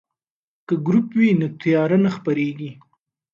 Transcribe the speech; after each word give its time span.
که 0.67 0.73
ګروپ 0.87 1.07
وي 1.19 1.29
نو 1.39 1.47
تیاره 1.61 1.97
نه 2.03 2.09
خپریږي. 2.17 2.71